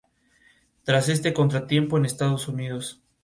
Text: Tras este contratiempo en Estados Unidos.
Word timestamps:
Tras 0.83 1.09
este 1.09 1.31
contratiempo 1.31 1.95
en 1.95 2.05
Estados 2.05 2.47
Unidos. 2.47 3.03